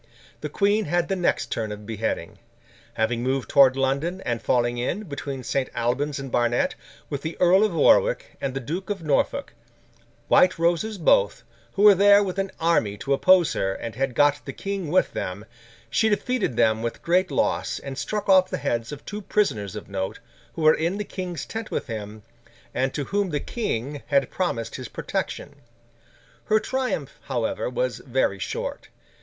The 0.39 0.49
Queen 0.49 0.85
had 0.85 1.09
the 1.09 1.15
next 1.15 1.51
turn 1.51 1.71
of 1.71 1.85
beheading. 1.85 2.39
Having 2.95 3.21
moved 3.21 3.49
towards 3.51 3.77
London, 3.77 4.19
and 4.21 4.41
falling 4.41 4.79
in, 4.79 5.03
between 5.03 5.43
St. 5.43 5.69
Alban's 5.75 6.17
and 6.17 6.31
Barnet, 6.31 6.73
with 7.07 7.21
the 7.21 7.37
Earl 7.39 7.63
of 7.63 7.71
Warwick 7.71 8.35
and 8.41 8.55
the 8.55 8.59
Duke 8.59 8.89
of 8.89 9.03
Norfolk, 9.03 9.53
White 10.27 10.57
Roses 10.57 10.97
both, 10.97 11.43
who 11.73 11.83
were 11.83 11.93
there 11.93 12.23
with 12.23 12.39
an 12.39 12.49
army 12.59 12.97
to 12.97 13.13
oppose 13.13 13.53
her, 13.53 13.75
and 13.75 13.93
had 13.93 14.15
got 14.15 14.43
the 14.43 14.53
King 14.53 14.89
with 14.89 15.13
them; 15.13 15.45
she 15.87 16.09
defeated 16.09 16.55
them 16.55 16.81
with 16.81 17.03
great 17.03 17.29
loss, 17.29 17.77
and 17.77 17.95
struck 17.95 18.27
off 18.27 18.49
the 18.49 18.57
heads 18.57 18.91
of 18.91 19.05
two 19.05 19.21
prisoners 19.21 19.75
of 19.75 19.87
note, 19.87 20.19
who 20.53 20.63
were 20.63 20.73
in 20.73 20.97
the 20.97 21.03
King's 21.05 21.45
tent 21.45 21.69
with 21.69 21.85
him, 21.85 22.23
and 22.73 22.91
to 22.95 23.03
whom 23.03 23.29
the 23.29 23.39
King 23.39 24.01
had 24.07 24.31
promised 24.31 24.77
his 24.77 24.87
protection. 24.87 25.57
Her 26.45 26.59
triumph, 26.59 27.19
however, 27.27 27.69
was 27.69 27.99
very 27.99 28.39
short. 28.39 28.89